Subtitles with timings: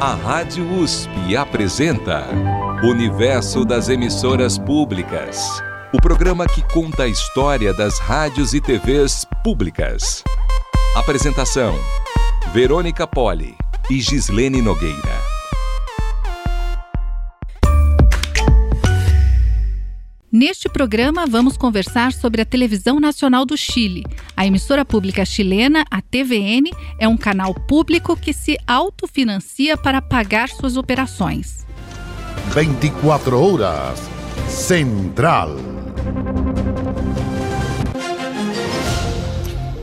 [0.00, 2.24] A Rádio USP apresenta
[2.84, 5.60] Universo das Emissoras Públicas.
[5.92, 10.22] O programa que conta a história das rádios e TVs públicas.
[10.94, 11.74] Apresentação:
[12.52, 13.56] Verônica Poli
[13.90, 15.17] e Gislene Nogueira.
[20.30, 24.04] Neste programa, vamos conversar sobre a Televisão Nacional do Chile.
[24.36, 30.50] A emissora pública chilena, a TVN, é um canal público que se autofinancia para pagar
[30.50, 31.66] suas operações.
[32.54, 33.98] 24 horas.
[34.48, 35.56] Central.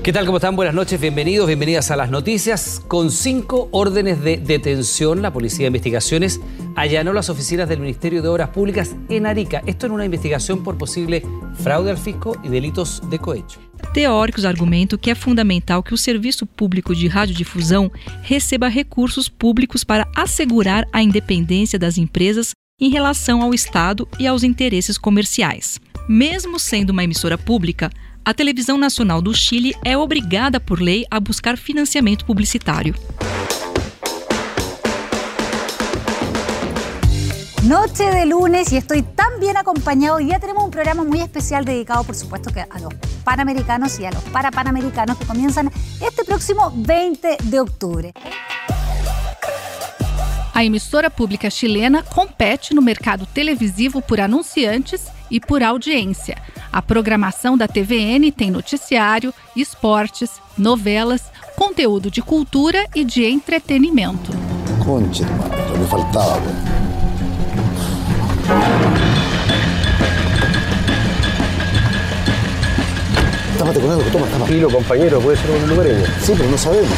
[0.05, 0.27] ¿Qué tal?
[0.27, 0.55] ¿Cómo están?
[0.55, 2.79] Buenas noches, bienvenidos, bienvenidas a las noticias.
[2.87, 6.39] Con cinco órdenes de detención, la Policía de Investigaciones
[6.75, 9.63] allanó las oficinas del Ministerio de Obras Públicas en Arica.
[9.65, 11.23] Esto en una investigação por possível
[11.55, 13.59] fraude ao fisco e delitos de cohecho.
[13.95, 20.07] Teóricos argumentam que é fundamental que o serviço público de radiodifusão receba recursos públicos para
[20.15, 25.79] assegurar a independência das empresas em relação ao Estado e aos interesses comerciais.
[26.07, 27.89] Mesmo sendo uma emissora pública,
[28.25, 32.95] a Televisão Nacional do Chile é obrigada por lei a buscar financiamento publicitário.
[37.63, 40.17] Noche de lunes y estoy tan bien acompañado.
[40.17, 44.05] Hoy día tenemos un programa muy especial dedicado, por supuesto, que a los panamericanos y
[44.05, 48.13] a los parapanamericanos que comienzan este próximo 20 de octubre.
[50.53, 56.37] A emissora pública chilena compete no mercado televisivo por anunciantes e por audiência.
[56.71, 61.23] A programação da TVN tem noticiário, esportes, novelas,
[61.55, 64.31] conteúdo de cultura e de entretenimento.
[64.83, 66.41] Concha, mano, me faltava,
[73.57, 74.45] Tápate con algo, toma, toma.
[74.45, 76.05] Tranquilo, compañero, puede ser un lugareño.
[76.21, 76.97] Sí, pero no sabemos.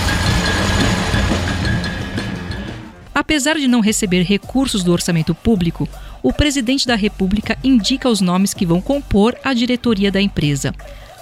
[3.14, 5.88] Apesar de não receber recursos do orçamento público,
[6.28, 10.76] o presidente da República indica os nomes que vão compor a diretoria da empresa.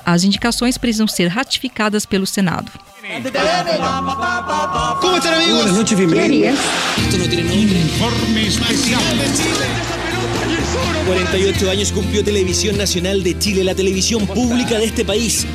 [0.03, 2.71] As indicações precisam ser ratificadas pelo Senado.
[4.99, 5.57] ¿Cómo están amigos?
[5.57, 6.59] Buenas noches, bienvenidos.
[6.97, 7.79] Esto no tiene nombre.
[7.81, 9.95] Informe especial de Chile.
[11.05, 15.45] 48 años cumplió Televisión Nacional de Chile, la televisión pública de este país.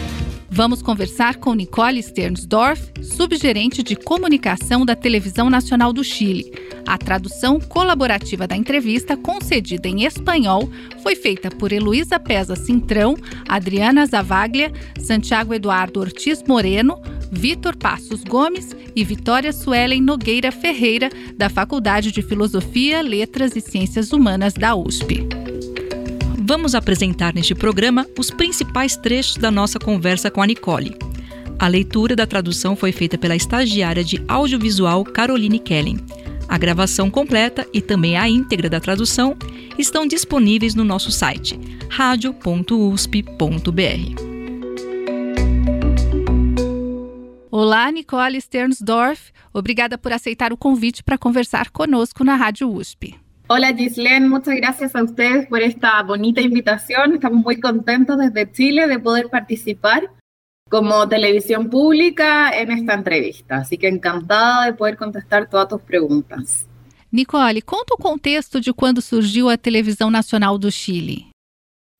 [0.52, 6.52] Vamos conversar com Nicole Sternsdorf, subgerente de comunicação da Televisão Nacional do Chile.
[6.84, 10.68] A tradução colaborativa da entrevista, concedida em espanhol,
[11.04, 13.14] foi feita por Heloísa Pesa Cintrão,
[13.48, 17.00] Adriana Zavaglia, Santiago Eduardo Ortiz Moreno,
[17.30, 24.12] Vitor Passos Gomes e Vitória Suelen Nogueira Ferreira, da Faculdade de Filosofia, Letras e Ciências
[24.12, 25.39] Humanas da USP.
[26.50, 30.96] Vamos apresentar neste programa os principais trechos da nossa conversa com a Nicole.
[31.56, 35.98] A leitura da tradução foi feita pela estagiária de audiovisual Caroline Kellen.
[36.48, 39.36] A gravação completa e também a íntegra da tradução
[39.78, 41.56] estão disponíveis no nosso site
[41.88, 43.30] radio.usp.br.
[47.48, 49.30] Olá, Nicole Sternsdorf.
[49.54, 53.14] Obrigada por aceitar o convite para conversar conosco na Rádio USP.
[53.52, 57.14] Hola Gislene, muchas gracias a ustedes por esta bonita invitación.
[57.14, 60.08] Estamos muy contentos desde Chile de poder participar
[60.68, 63.56] como televisión pública en esta entrevista.
[63.56, 66.68] Así que encantada de poder contestar todas tus preguntas.
[67.10, 71.26] Nicole, conta o contexto de quando surgiu a Televisão Nacional do Chile.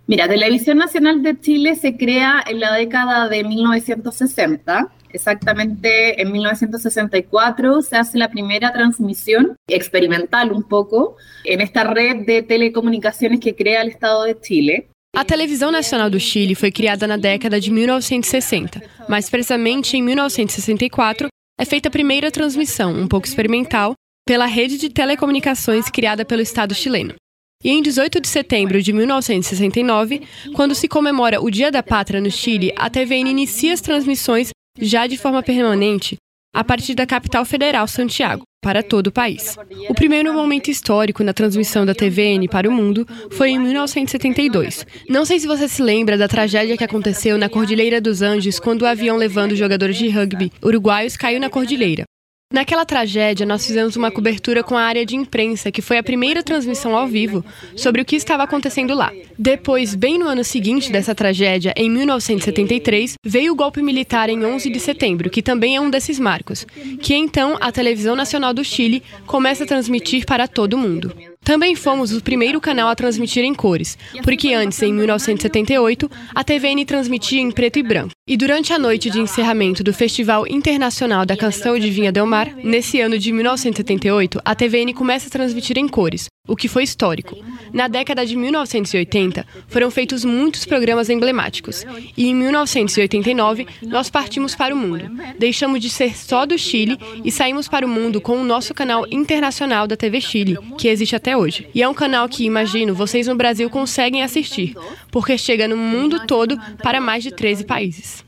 [0.06, 7.82] Mira, Televisión Nacional de Chile se crea en la década de 1960 Exactamente en 1964
[7.82, 13.82] se hace la primera transmisión experimental un poco en esta red de telecomunicaciones que crea
[13.82, 14.88] el Estado de Chile.
[15.16, 21.28] A Televisão Nacional do Chile foi criada na década de 1960, mais precisamente em 1964
[21.59, 23.94] é feita a primeira transmissão, um pouco experimental,
[24.26, 27.15] pela rede de telecomunicações criada pelo Estado chileno.
[27.62, 30.22] E em 18 de setembro de 1969,
[30.54, 34.50] quando se comemora o Dia da Pátria no Chile, a TVN inicia as transmissões
[34.81, 36.17] já de forma permanente
[36.53, 39.56] a partir da capital federal, Santiago, para todo o país.
[39.88, 44.85] O primeiro momento histórico na transmissão da TVN para o mundo foi em 1972.
[45.09, 48.82] Não sei se você se lembra da tragédia que aconteceu na Cordilheira dos Andes quando
[48.82, 52.05] o avião levando jogadores de rugby uruguaios caiu na cordilheira.
[52.52, 56.43] Naquela tragédia, nós fizemos uma cobertura com a área de imprensa, que foi a primeira
[56.43, 57.44] transmissão ao vivo
[57.76, 59.12] sobre o que estava acontecendo lá.
[59.38, 64.69] Depois, bem no ano seguinte dessa tragédia, em 1973, veio o golpe militar em 11
[64.69, 66.67] de setembro, que também é um desses marcos,
[67.00, 71.14] que então a Televisão Nacional do Chile começa a transmitir para todo mundo.
[71.50, 76.85] Também fomos o primeiro canal a transmitir em cores, porque antes, em 1978, a TVN
[76.85, 78.12] transmitia em preto e branco.
[78.25, 82.55] E durante a noite de encerramento do Festival Internacional da Canção de Vinha Del Mar,
[82.62, 87.37] nesse ano de 1978, a TVN começa a transmitir em cores, o que foi histórico.
[87.73, 91.85] Na década de 1980, foram feitos muitos programas emblemáticos,
[92.17, 95.11] e em 1989 nós partimos para o mundo.
[95.37, 99.05] Deixamos de ser só do Chile e saímos para o mundo com o nosso canal
[99.11, 101.39] internacional da TV Chile, que existe até hoje.
[101.75, 104.75] E é um canal que, imagino, vocês no Brasil conseguem assistir,
[105.10, 108.25] porque chega no mundo todo para mais de 13 países.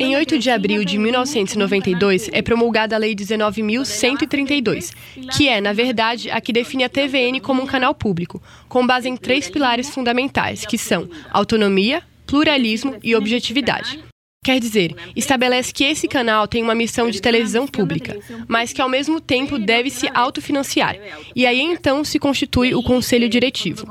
[0.00, 4.92] Em 8 de abril de 1992 é promulgada a Lei 19.132,
[5.36, 9.10] que é, na verdade, a que define a TVN como um canal público, com base
[9.10, 14.02] em três pilares fundamentais, que são autonomia, pluralismo e objetividade.
[14.44, 18.18] Quer dizer, estabelece que esse canal tem uma missão de televisão pública,
[18.48, 20.96] mas que ao mesmo tempo deve se autofinanciar.
[21.36, 23.86] E aí então se constitui o conselho diretivo.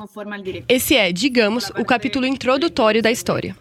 [0.67, 3.55] Esse é, digamos, o capítulo introdutório da história.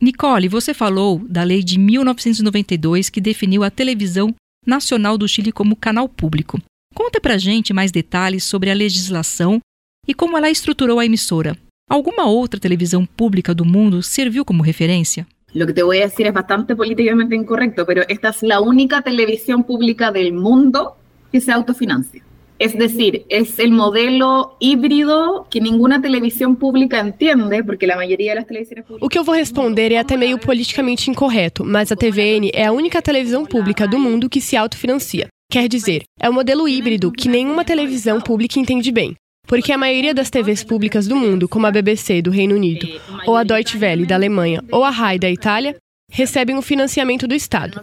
[0.00, 4.34] Nicole, você falou da lei de 1992 que definiu a televisão
[4.66, 6.58] nacional do Chile como canal público.
[6.94, 9.60] Conta pra gente mais detalhes sobre a legislação
[10.08, 11.54] e como ela estruturou a emissora.
[11.90, 15.26] ¿Alguna otra televisión pública del mundo sirvió como referencia?
[15.52, 19.02] Lo que te voy a decir es bastante políticamente incorrecto, pero esta es la única
[19.02, 20.96] televisión pública del mundo
[21.32, 22.22] que se autofinancia.
[22.60, 28.36] Es decir, es el modelo híbrido que ninguna televisión pública entiende, porque la mayoría de
[28.36, 29.04] las televisiones públicas...
[29.04, 32.72] O que eu vou responder é até meio politicamente incorreto, mas a TVN é a
[32.72, 35.26] única televisão pública do mundo que se autofinancia.
[35.50, 39.16] Quer dizer, é um modelo híbrido que nenhuma televisão pública entende bem.
[39.50, 42.86] Porque a maioria das TVs públicas do mundo, como a BBC do Reino Unido,
[43.26, 45.74] ou a Deutsche Welle da Alemanha, ou a RAI da Itália,
[46.08, 47.80] recebem o financiamento do Estado.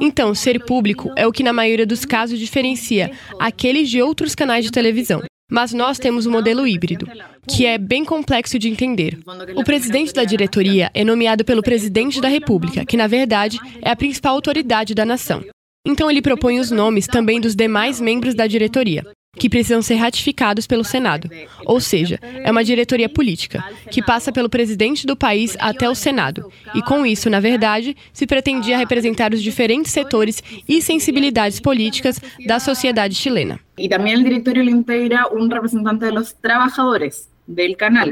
[0.00, 4.64] Então, ser público é o que na maioria dos casos diferencia aqueles de outros canais
[4.64, 5.22] de televisão.
[5.52, 7.06] Mas nós temos um modelo híbrido,
[7.46, 9.18] que é bem complexo de entender.
[9.56, 13.96] O presidente da diretoria é nomeado pelo presidente da República, que na verdade é a
[13.96, 15.44] principal autoridade da nação.
[15.86, 19.04] Então ele propõe os nomes também dos demais membros da diretoria
[19.36, 21.30] que precisam ser ratificados pelo Senado.
[21.64, 26.50] Ou seja, é uma diretoria política, que passa pelo presidente do país até o Senado.
[26.74, 32.58] E com isso, na verdade, se pretendia representar os diferentes setores e sensibilidades políticas da
[32.58, 33.60] sociedade chilena.
[33.78, 38.08] E também o diretório integra um representante dos trabalhadores do canal,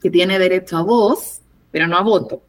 [0.00, 2.40] que tem direito a voz, mas não a voto.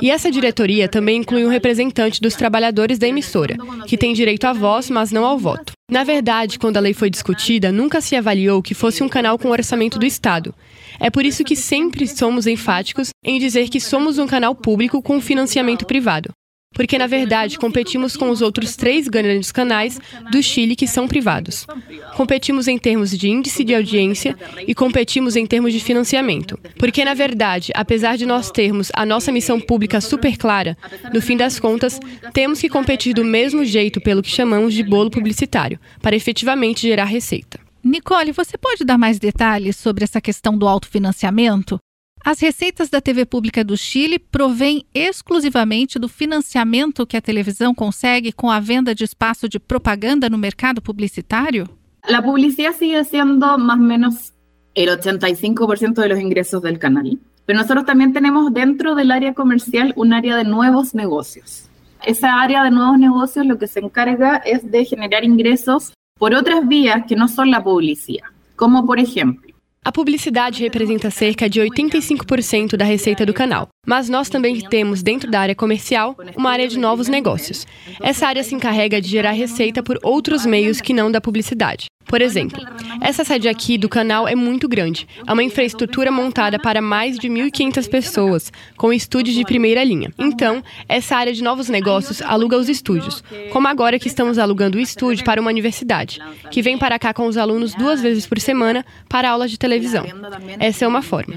[0.00, 3.56] E essa diretoria também inclui um representante dos trabalhadores da emissora,
[3.86, 5.72] que tem direito à voz, mas não ao voto.
[5.90, 9.50] Na verdade, quando a lei foi discutida, nunca se avaliou que fosse um canal com
[9.50, 10.54] orçamento do Estado.
[10.98, 15.20] É por isso que sempre somos enfáticos em dizer que somos um canal público com
[15.20, 16.30] financiamento privado
[16.76, 19.98] porque na verdade competimos com os outros três grandes canais
[20.30, 21.66] do Chile que são privados.
[22.14, 24.36] Competimos em termos de índice de audiência
[24.66, 26.58] e competimos em termos de financiamento.
[26.78, 30.76] Porque na verdade, apesar de nós termos a nossa missão pública super clara,
[31.14, 31.98] no fim das contas,
[32.34, 37.04] temos que competir do mesmo jeito pelo que chamamos de bolo publicitário, para efetivamente gerar
[37.04, 37.58] receita.
[37.82, 41.78] Nicole, você pode dar mais detalhes sobre essa questão do autofinanciamento?
[42.28, 48.32] As receitas da TV Pública do Chile provêm exclusivamente do financiamento que a televisão consegue
[48.32, 51.68] com a venda de espaço de propaganda no mercado publicitário?
[52.02, 54.32] A publicidade sigue sendo mais ou menos
[54.76, 57.16] o 85% de los ingresos del canal.
[57.46, 61.68] Pero nosotros también tenemos dentro del área comercial un área de nuevos negocios.
[62.04, 66.66] Esa área de nuevos negocios lo que se encarga es de generar ingresos por otras
[66.66, 69.45] vías que no son la publicidad, como por ejemplo
[69.86, 75.30] A publicidade representa cerca de 85% da receita do canal, mas nós também temos dentro
[75.30, 77.64] da área comercial uma área de novos negócios.
[78.02, 81.86] Essa área se encarrega de gerar receita por outros meios que não da publicidade.
[82.06, 82.62] Por exemplo,
[83.00, 85.08] essa sede aqui do canal é muito grande.
[85.26, 90.12] É uma infraestrutura montada para mais de 1.500 pessoas, com estúdios de primeira linha.
[90.16, 93.22] Então, essa área de novos negócios aluga os estúdios,
[93.52, 96.20] como agora que estamos alugando o estúdio para uma universidade,
[96.50, 100.04] que vem para cá com os alunos duas vezes por semana para aulas de televisão.
[100.58, 101.34] Essa é uma forma.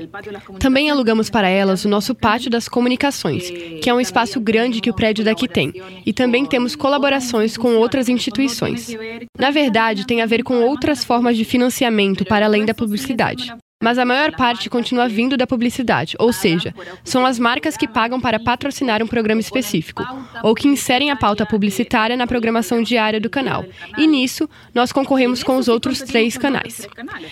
[0.60, 3.50] Também alugamos para elas o nosso pátio das comunicações,
[3.82, 5.74] que é um espaço grande que o prédio daqui tem,
[6.06, 8.96] e também temos colaborações com outras instituições.
[9.38, 13.54] Na verdade, tem a ver com outras formas de financiamento para além da publicidade.
[13.82, 18.20] Mas a maior parte continua vindo da publicidade, ou seja, são as marcas que pagam
[18.20, 20.04] para patrocinar um programa específico,
[20.44, 23.64] ou que inserem a pauta publicitária na programação diária do canal.
[23.98, 26.90] E nisso, nós concorremos com os outros três canais.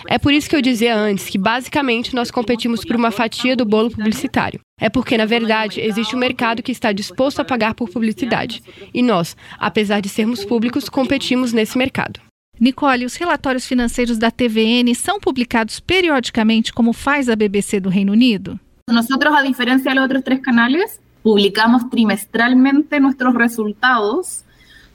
[0.08, 3.66] É por isso que eu dizia antes que, basicamente, nós competimos por uma fatia do
[3.66, 4.62] bolo publicitário.
[4.80, 8.64] É porque, na verdade, existe um mercado que está disposto a pagar por publicidade.
[8.94, 12.22] E nós, apesar de sermos públicos, competimos nesse mercado.
[12.60, 18.14] Nicole, os relatórios financeiros da TVN são publicados periodicamente como faz a BBC do Reino
[18.14, 18.60] Unido?
[18.90, 24.44] Nosotros, a diferencia de los otros tres canales, publicamos trimestralmente nuestros resultados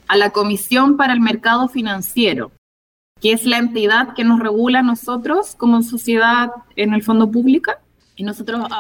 [0.09, 2.51] a la Comisión para el Mercado Financiero,
[3.21, 7.79] que es la entidad que nos regula a nosotros como sociedad en el fondo pública.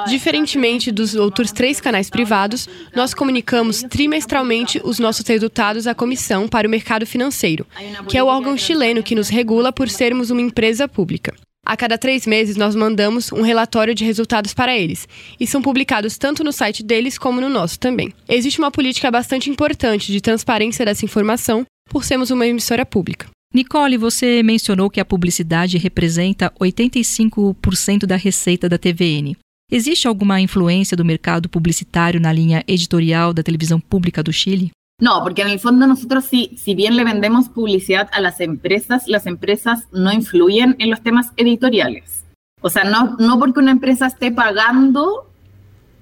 [0.08, 6.66] Diferentemente dos outros três canais privados, nós comunicamos trimestralmente os nossos resultados à Comissão para
[6.66, 7.66] o Mercado Financeiro,
[8.08, 11.34] que é o órgão chileno que nos regula por sermos uma empresa pública.
[11.64, 15.06] A cada três meses, nós mandamos um relatório de resultados para eles,
[15.38, 18.12] e são publicados tanto no site deles como no nosso também.
[18.28, 23.28] Existe uma política bastante importante de transparência dessa informação, por sermos uma emissora pública.
[23.54, 29.36] Nicole, você mencionou que a publicidade representa 85% da receita da TVN.
[29.70, 34.70] Existe alguma influência do mercado publicitário na linha editorial da televisão pública do Chile?
[35.00, 39.06] No, porque en el fondo nosotros si, si bien le vendemos publicidad a las empresas,
[39.06, 42.24] las empresas no influyen en los temas editoriales.
[42.62, 45.28] O sea, no, no porque una empresa esté pagando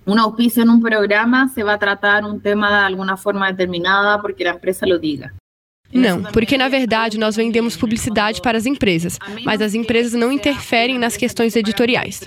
[0.05, 4.21] un auspicio en un programa se va a tratar un tema de alguna forma determinada
[4.21, 5.35] porque la empresa lo diga.
[5.93, 10.99] Não, porque na verdade nós vendemos publicidade para as empresas, mas as empresas não interferem
[10.99, 12.21] nas questões editoriais.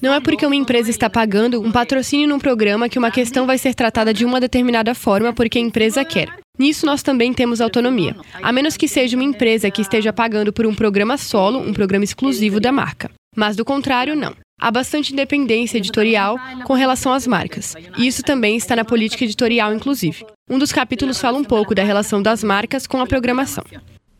[0.00, 3.58] Não é porque uma empresa está pagando um patrocínio num programa que uma questão vai
[3.58, 6.28] ser tratada de uma determinada forma porque a empresa quer.
[6.58, 10.66] Nisso nós também temos autonomia, a menos que seja uma empresa que esteja pagando por
[10.66, 13.10] um programa solo, um programa exclusivo da marca.
[13.34, 14.34] Mas do contrário, não.
[14.62, 17.74] Há bastante independência editorial com relação às marcas.
[17.98, 20.24] E isso também está na política editorial, inclusive.
[20.48, 23.64] Um dos capítulos fala um pouco da relação das marcas com a programação.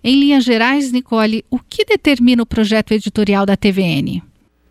[0.02, 4.20] Em linhas gerais, Nicole, o que determina o projeto editorial da TVN?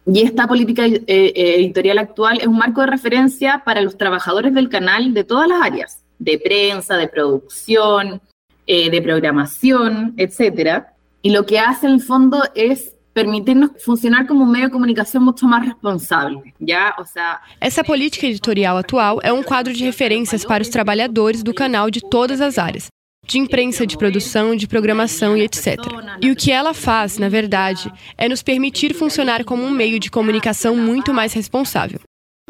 [0.07, 4.67] Y esta política eh, editorial actual es un marco de referencia para los trabajadores del
[4.67, 8.19] canal de todas las áreas, de prensa, de producción,
[8.67, 10.83] eh, de programación, etc.
[11.21, 15.22] Y lo que hace en el fondo es permitirnos funcionar como um meio de comunicação
[15.22, 16.96] muito mais responsável, já?
[16.98, 21.53] Ou seja, essa política editorial atual é um quadro de referências para os trabalhadores do
[21.53, 22.88] canal de todas as áreas,
[23.27, 25.77] de imprensa, de produção, de programação e etc.
[26.22, 30.10] E o que ela faz, na verdade, é nos permitir funcionar como um meio de
[30.10, 32.00] comunicação muito mais responsável.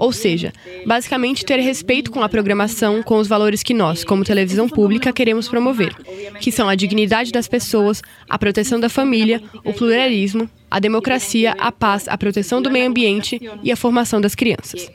[0.01, 0.51] Ou seja,
[0.84, 5.48] basicamente ter respeito com a programação, com os valores que nós, como televisão pública, queremos
[5.48, 5.93] promover,
[6.39, 11.69] que são a dignidade das pessoas, a proteção da família, o pluralismo, a democracia, a
[11.69, 14.89] paz, a proteção do meio ambiente e a formação das crianças.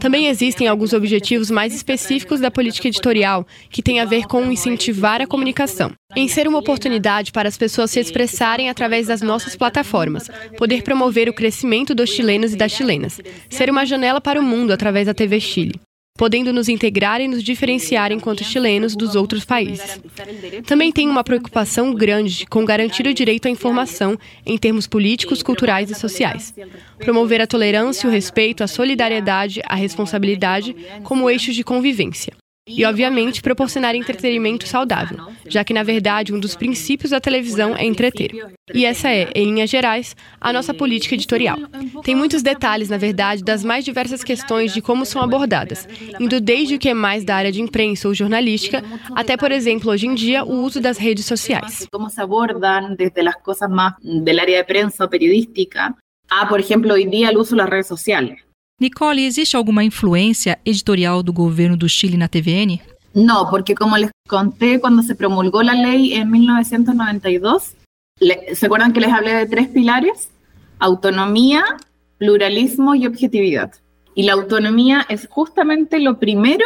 [0.00, 5.20] Também existem alguns objetivos mais específicos da política editorial que têm a ver com incentivar
[5.20, 10.30] a comunicação, em ser uma oportunidade para as pessoas se expressarem através das nossas plataformas,
[10.56, 14.72] poder promover o crescimento dos chilenos e das chilenas, ser uma janela para o mundo
[14.72, 15.78] através da TV Chile
[16.20, 19.98] podendo nos integrar e nos diferenciar enquanto chilenos dos outros países.
[20.66, 25.90] Também tem uma preocupação grande com garantir o direito à informação em termos políticos, culturais
[25.90, 26.52] e sociais.
[26.98, 32.34] Promover a tolerância, o respeito, a solidariedade, a responsabilidade como eixos de convivência.
[32.76, 37.84] E, obviamente, proporcionar entretenimento saudável, já que, na verdade, um dos princípios da televisão é
[37.84, 38.30] entreter.
[38.72, 41.58] E essa é, em linhas gerais, a nossa política editorial.
[42.04, 46.76] Tem muitos detalhes, na verdade, das mais diversas questões de como são abordadas, indo desde
[46.76, 48.84] o que é mais da área de imprensa ou jornalística,
[49.14, 51.86] até, por exemplo, hoje em dia, o uso das redes sociais.
[51.90, 55.94] Como se abordam desde as coisas mais da área de prensa ou periodística
[56.30, 58.49] a, por exemplo, hoje em dia, o uso das redes sociais.
[58.80, 62.80] Nicole, existe alguma influência editorial do governo do Chile na TVN?
[63.14, 67.74] No, porque como les conté, cuando se promulgó la ley en 1992,
[68.20, 70.30] le, ¿se acuerdan que les hablé de tres pilares?
[70.78, 71.62] Autonomía,
[72.16, 73.72] pluralismo y objetividad.
[74.14, 76.64] Y la autonomía es justamente lo primero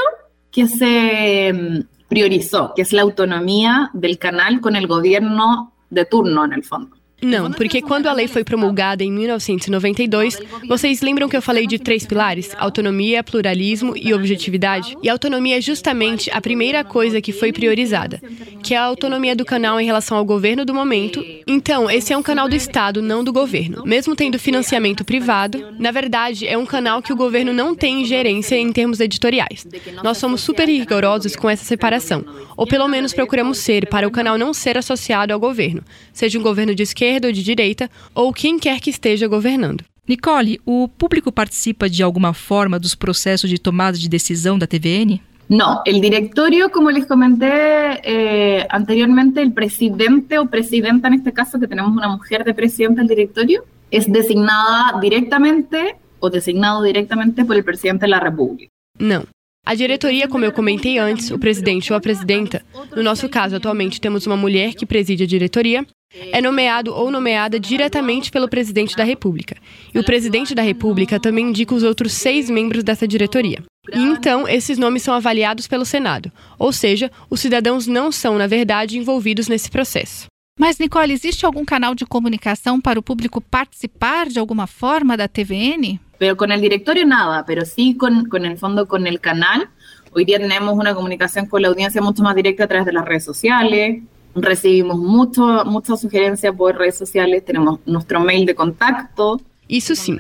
[0.52, 6.44] que se mm, priorizó, que es la autonomía del canal con el gobierno de turno
[6.44, 6.97] en el fondo.
[7.25, 10.38] Não, porque quando a lei foi promulgada em 1992,
[10.69, 14.97] vocês lembram que eu falei de três pilares: autonomia, pluralismo e objetividade?
[15.02, 18.21] E autonomia é justamente a primeira coisa que foi priorizada,
[18.62, 21.25] que é a autonomia do canal em relação ao governo do momento.
[21.47, 23.85] Então, esse é um canal do Estado, não do governo.
[23.85, 28.57] Mesmo tendo financiamento privado, na verdade, é um canal que o governo não tem ingerência
[28.57, 29.66] em termos editoriais.
[30.02, 32.25] Nós somos super rigorosos com essa separação,
[32.57, 36.43] ou pelo menos procuramos ser, para o canal não ser associado ao governo, seja um
[36.43, 39.85] governo de esquerda esquerda ou de direita, ou quem quer que esteja governando.
[40.06, 45.21] Nicole, o público participa de alguma forma dos processos de tomada de decisão da TVN?
[45.49, 51.61] No, el directorio, como les comenté eh, anteriormente, el presidente o presidenta, en este caso,
[51.61, 57.56] que tenemos una mujer de presidente del directorio, es designada directamente o designado directamente por
[57.56, 58.71] el presidente de la República.
[58.99, 59.26] Não.
[59.66, 62.62] A diretoria, como eu comentei antes, o presidente ou a presidenta,
[62.94, 67.59] no nosso caso, atualmente temos uma mulher que preside a diretoria, é nomeado ou nomeada
[67.59, 69.56] diretamente pelo presidente da República.
[69.92, 73.62] E o presidente da República também indica os outros seis membros dessa diretoria.
[73.92, 76.33] E então, esses nomes são avaliados pelo Senado.
[76.59, 80.26] Ou seja, os cidadãos não são, na verdade, envolvidos nesse processo.
[80.59, 85.26] Mas, Nicole, existe algum canal de comunicação para o público participar de alguma forma da
[85.26, 85.99] TVN?
[86.16, 89.68] Pero con el directorio nada, pero sí con, con el fondo con el canal.
[90.12, 93.04] Hoy día tenemos una comunicación con la audiencia mucho más directa a través de las
[93.04, 94.04] redes sociales.
[94.37, 99.41] Recibimos mucho, muchas sugerencias por redes sociales, tenemos nuestro mail de contacto.
[99.69, 100.19] Isso sim.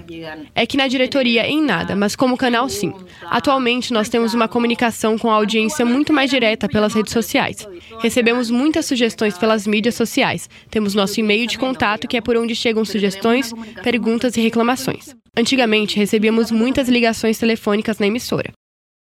[0.54, 2.92] É que na diretoria em nada, mas como canal sim.
[3.26, 7.68] Atualmente nós temos uma comunicação com a audiência muito mais direta pelas redes sociais.
[8.00, 10.48] Recebemos muitas sugestões pelas mídias sociais.
[10.70, 13.52] Temos nosso e-mail de contato que é por onde chegam sugestões,
[13.82, 15.14] perguntas e reclamações.
[15.36, 18.50] Antigamente recebíamos muitas ligações telefônicas na emissora.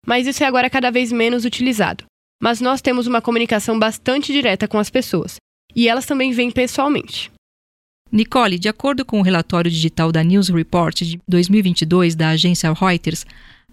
[0.06, 2.04] Mas isso é agora cada vez menos utilizado.
[2.44, 5.38] Mas nós temos uma comunicação bastante direta com as pessoas.
[5.74, 7.32] E elas também vêm pessoalmente.
[8.12, 13.26] Nicole, de acordo com o relatório digital da News Report de 2022 da agência Reuters,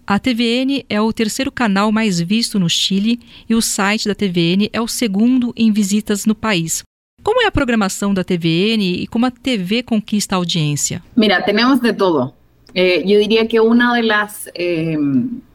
[0.07, 4.69] a TVN é o terceiro canal mais visto no Chile e o site da TVN
[4.71, 6.81] é o segundo em visitas no país.
[7.21, 11.03] Como é a programação da TVN e como a TV conquista a audiência?
[11.17, 12.33] Mira, temos de todo.
[12.73, 14.97] Eh, yo diría que una de las, eh,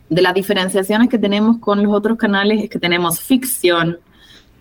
[0.09, 3.99] de las diferenciaciones que tenemos con los otros canales es que tenemos ficción,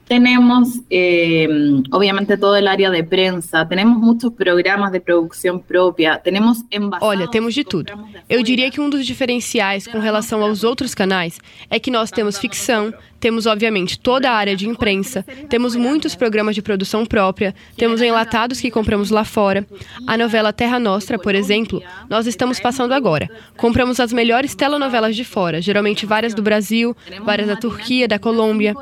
[0.07, 1.47] Tenemos, eh,
[1.91, 6.63] obviamente, todo el área de prensa, tenemos muchos programas de produção própria, temos
[7.01, 7.91] Olha, temos de tudo.
[8.29, 11.39] Eu diria que um dos diferenciais com relação aos outros canais
[11.71, 12.93] é que nós temos ficção,
[13.25, 18.61] temos, obviamente, toda a área de imprensa, temos muitos programas de produção própria, temos enlatados
[18.61, 19.65] que compramos lá fora.
[20.05, 23.27] A novela Terra Nostra, por exemplo, nós estamos passando agora.
[23.57, 28.75] Compramos as melhores telenovelas de fora, geralmente várias do Brasil, várias da Turquia, da Colômbia.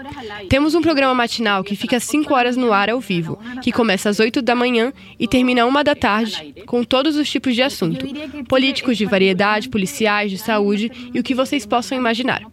[0.49, 4.19] Temos um programa matinal que fica 5 horas no ar ao vivo, que começa às
[4.19, 8.05] 8 da manhã e termina uma da tarde, com todos os tipos de assunto:
[8.49, 12.43] políticos de variedade, policiais, de saúde e o que vocês possam imaginar.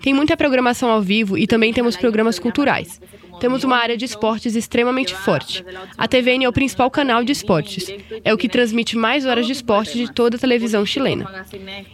[0.00, 3.00] Tem muita programação ao vivo e também temos programas culturais.
[3.38, 5.64] Temos uma área de esportes extremamente forte.
[5.96, 7.86] A TVN é o principal canal de esportes.
[8.22, 11.46] É o que transmite mais horas de esporte de toda a televisão chilena.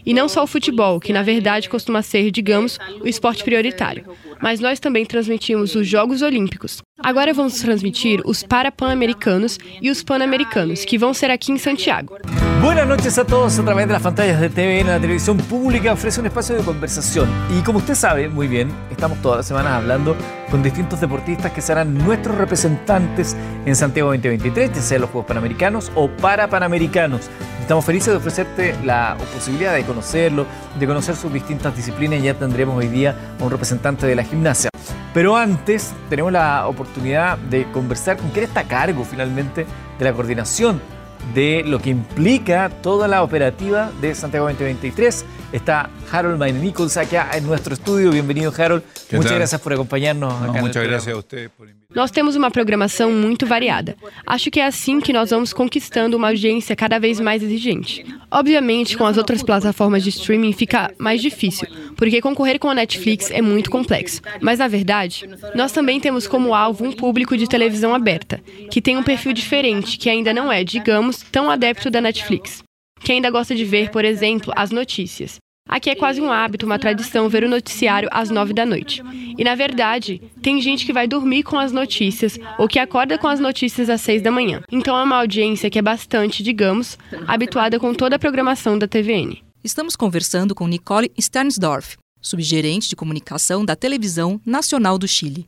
[0.04, 4.04] E não só o futebol, que na verdade costuma ser, digamos, o esporte prioritário.
[4.40, 10.84] Mas nós também transmitimos os Jogos Olímpicos, Agora vamos transmitir os Parapan-Americanos e os Pan-Americanos,
[10.84, 12.16] que vão ser aqui em Santiago.
[12.62, 16.20] Buenas noches a todos a través de las pantallas de TVN, la televisión pública ofrece
[16.20, 17.28] un espacio de conversación.
[17.50, 20.16] Y como usted sabe muy bien, estamos todas las semanas hablando
[20.50, 25.92] con distintos deportistas que serán nuestros representantes en Santiago 2023, ya sea los Juegos Panamericanos
[25.94, 27.28] o para Panamericanos.
[27.60, 30.46] Estamos felices de ofrecerte la posibilidad de conocerlo,
[30.78, 32.22] de conocer sus distintas disciplinas.
[32.22, 34.70] Ya tendremos hoy día a un representante de la gimnasia.
[35.12, 39.66] Pero antes tenemos la oportunidad de conversar con quien está a cargo finalmente
[39.98, 40.95] de la coordinación
[41.34, 45.24] de lo que implica toda la operativa de Santiago 2023.
[45.52, 48.10] Está Harold Main Nichols acá en nuestro estudio.
[48.10, 48.82] Bienvenido, Harold.
[49.12, 49.38] Muchas tal?
[49.38, 50.40] gracias por acompanharnos.
[50.40, 53.96] No, acá muchas gracias a usted por Nós temos uma programação muito variada.
[54.26, 58.04] Acho que é assim que nós vamos conquistando uma audiência cada vez mais exigente.
[58.30, 63.30] Obviamente, com as outras plataformas de streaming fica mais difícil, porque concorrer com a Netflix
[63.30, 64.20] é muito complexo.
[64.40, 68.96] Mas na verdade, nós também temos como alvo um público de televisão aberta, que tem
[68.96, 72.62] um perfil diferente, que ainda não é, digamos, tão adepto da Netflix.
[73.00, 75.38] Que ainda gosta de ver, por exemplo, as notícias.
[75.68, 79.02] Aqui é quase um hábito, uma tradição ver o noticiário às nove da noite.
[79.36, 83.26] E na verdade, tem gente que vai dormir com as notícias ou que acorda com
[83.26, 84.62] as notícias às seis da manhã.
[84.70, 89.42] Então é uma audiência que é bastante, digamos, habituada com toda a programação da TVN.
[89.64, 95.46] Estamos conversando com Nicole Sternsdorf, subgerente de comunicação da Televisão Nacional do Chile.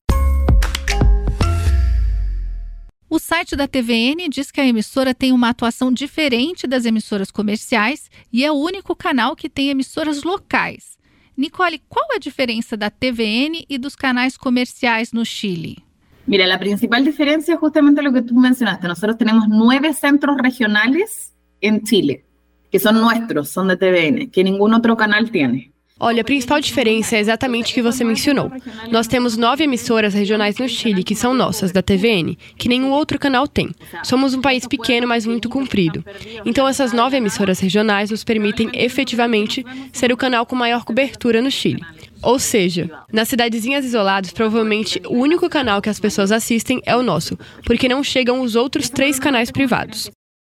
[3.11, 8.11] O site da TVN diz que a emissora tem uma atuação diferente das emissoras comerciais
[8.31, 10.99] e é o único canal que tem emissoras locais.
[11.35, 15.79] Nicole, qual a diferença da TVN e dos canais comerciais no Chile?
[16.27, 18.87] Mira, a principal diferença é justamente o que tu mencionaste.
[18.87, 22.25] Nós temos nove centros regionais em Chile,
[22.71, 25.73] que são nossos, são da TVN, que nenhum outro canal tem.
[26.01, 28.51] Olha, a principal diferença é exatamente o que você mencionou.
[28.91, 33.19] Nós temos nove emissoras regionais no Chile, que são nossas, da TVN, que nenhum outro
[33.19, 33.71] canal tem.
[34.05, 36.05] Somos um país pequeno, mas muito comprido.
[36.45, 41.51] Então, essas nove emissoras regionais nos permitem efetivamente ser o canal com maior cobertura no
[41.51, 41.83] Chile.
[42.23, 47.03] Ou seja, nas cidadezinhas isoladas, provavelmente o único canal que as pessoas assistem é o
[47.03, 50.11] nosso, porque não chegam os outros três canais privados.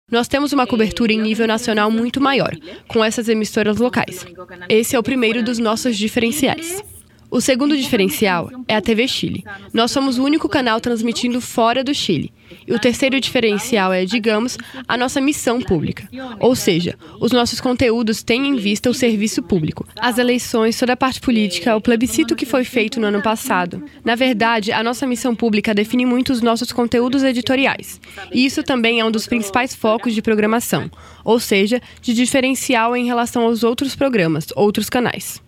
[0.09, 2.55] Nós temos uma cobertura em nível nacional muito maior,
[2.87, 4.25] com essas emissoras locais.
[4.69, 6.81] Esse é o primeiro dos nossos diferenciais.
[7.29, 9.43] O segundo diferencial é a TV Chile.
[9.73, 12.31] Nós somos o único canal transmitindo fora do Chile.
[12.65, 16.07] E o terceiro diferencial é, digamos, a nossa missão pública.
[16.39, 20.97] Ou seja, os nossos conteúdos têm em vista o serviço público, as eleições, toda a
[20.97, 23.83] parte política, o plebiscito que foi feito no ano passado.
[24.05, 27.99] Na verdade, a nossa missão pública define muito os nossos conteúdos editoriais.
[28.31, 30.89] E isso também é um dos principais focos de programação,
[31.25, 35.45] ou seja, de diferencial em relação aos outros programas, outros canais.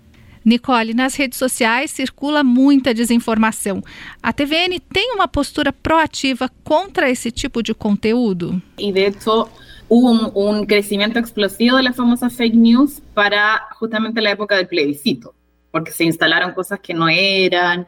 [0.49, 3.81] Nicole, nas redes sociais circula muita desinformação.
[4.21, 8.61] A TVN tem uma postura proativa contra esse tipo de conteúdo?
[8.77, 9.47] E de hecho,
[9.87, 14.67] hubo un, un, crecimiento explosivo de las famosas fake news para justamente la época del
[14.67, 15.33] plebiscito,
[15.71, 17.85] porque se instalaron cosas que no eran.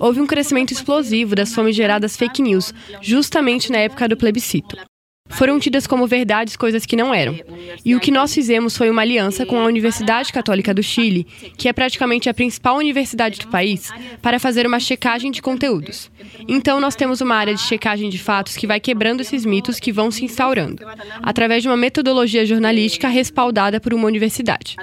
[0.00, 4.76] Houve um crescimento explosivo das famigeradas fake news, justamente na época do plebiscito
[5.30, 7.38] foram tidas como verdades coisas que não eram.
[7.84, 11.68] E o que nós fizemos foi uma aliança com a Universidade Católica do Chile, que
[11.68, 13.90] é praticamente a principal universidade do país,
[14.22, 16.10] para fazer uma checagem de conteúdos.
[16.46, 19.92] Então, nós temos uma área de checagem de fatos que vai quebrando esses mitos que
[19.92, 20.84] vão se instaurando,
[21.22, 24.76] através de uma metodologia jornalística respaldada por uma universidade.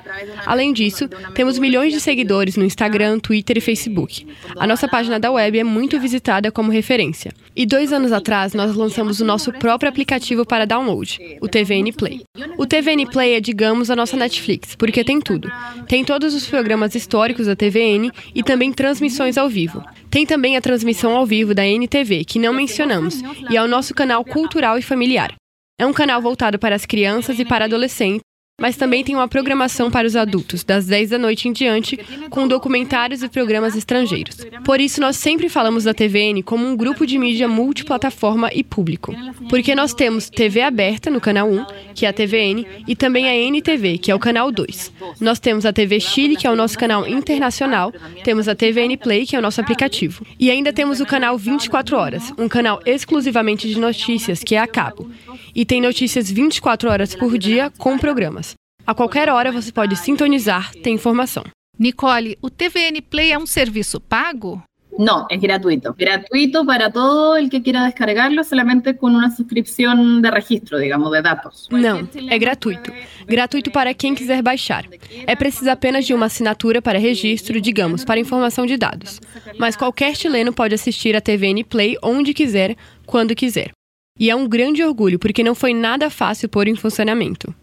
[0.45, 4.27] Além disso, temos milhões de seguidores no Instagram, Twitter e Facebook.
[4.57, 7.31] A nossa página da web é muito visitada como referência.
[7.55, 12.23] E dois anos atrás, nós lançamos o nosso próprio aplicativo para download, o TVN Play.
[12.57, 15.51] O TVN Play é, digamos, a nossa Netflix, porque tem tudo.
[15.87, 19.83] Tem todos os programas históricos da TVN e também transmissões ao vivo.
[20.09, 23.21] Tem também a transmissão ao vivo da NTV, que não mencionamos,
[23.51, 25.35] e é o nosso canal cultural e familiar.
[25.79, 28.25] É um canal voltado para as crianças e para adolescentes
[28.59, 32.47] mas também tem uma programação para os adultos, das 10 da noite em diante, com
[32.47, 34.37] documentários e programas estrangeiros.
[34.63, 39.13] Por isso, nós sempre falamos da TVN como um grupo de mídia multiplataforma e público.
[39.49, 43.35] Porque nós temos TV aberta no canal 1, que é a TVN, e também a
[43.35, 44.91] NTV, que é o canal 2.
[45.19, 47.91] Nós temos a TV Chile, que é o nosso canal internacional,
[48.23, 50.25] temos a TVN Play, que é o nosso aplicativo.
[50.39, 54.67] E ainda temos o canal 24 Horas, um canal exclusivamente de notícias, que é a
[54.67, 55.11] cabo.
[55.53, 58.44] E tem notícias 24 horas por dia com programas.
[58.87, 61.43] A qualquer hora você pode sintonizar, tem informação.
[61.77, 64.61] Nicole, o TVN Play é um serviço pago?
[64.97, 65.93] No, es gratuito.
[65.97, 71.21] Gratuito para todo el que quiera descargarlo, solamente con una suscripción de registro, digamos, de
[71.21, 71.67] datos.
[71.69, 72.93] Não, é gratuito.
[73.27, 74.85] Gratuito para quem quiser baixar.
[75.27, 79.19] É preciso apenas de uma assinatura para registro, digamos, para informação de dados.
[79.57, 83.71] Mas qualquer chileno pode assistir a TVN Play onde quiser, quando quiser.
[84.17, 87.53] E é um grande orgulho, porque não foi nada fácil pôr em funcionamento.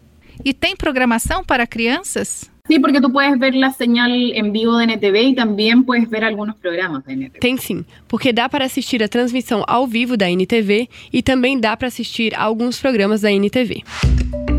[0.43, 2.51] E tem programação para crianças?
[2.65, 6.23] Sí, porque tú puedes ver la señal en vivo de NTV e também puedes ver
[6.23, 7.39] alguns programas da NTV.
[7.39, 11.75] Tem sim, porque dá para assistir a transmissão ao vivo da NTV e também dá
[11.75, 13.83] para assistir a alguns programas da NTV.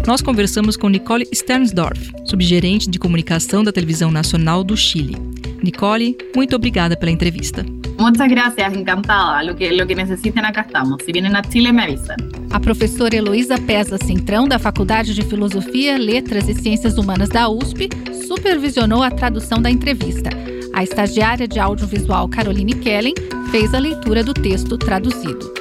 [0.07, 5.17] Nós conversamos com Nicole Sternsdorf, subgerente de comunicação da Televisão Nacional do Chile.
[5.63, 7.65] Nicole, muito obrigada pela entrevista.
[7.99, 9.43] Muchas gracias, encantada.
[9.43, 11.03] Lo que, lo que necesiten, acá estamos.
[11.05, 12.17] Si vienen a Chile, me avisan.
[12.51, 17.89] A professora Heloísa Pesa Centrão, da Faculdade de Filosofia, Letras e Ciências Humanas da USP,
[18.29, 20.31] supervisionou a tradução da entrevista.
[20.73, 23.15] A estagiária de audiovisual Caroline Kellen
[23.51, 25.53] fez a leitura do texto traduzido.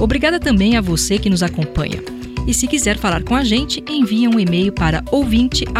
[0.00, 2.02] Obrigada também a você que nos acompanha.
[2.46, 5.70] E se quiser falar com a gente, envie um e-mail para ouvinte.usp.br.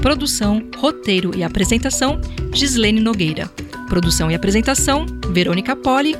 [0.00, 2.20] Produção, roteiro e apresentação,
[2.52, 3.50] Gislene Nogueira.
[3.86, 6.16] Produção e apresentação, Verônica Poli.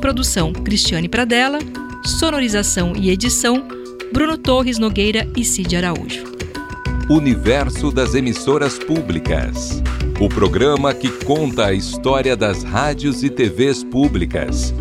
[0.00, 1.58] Produção, Cristiane Pradella.
[2.04, 3.66] Sonorização e edição,
[4.12, 6.24] Bruno Torres Nogueira e Cid Araújo.
[7.10, 9.82] Universo das Emissoras Públicas.
[10.20, 14.72] O programa que conta a história das rádios e TVs públicas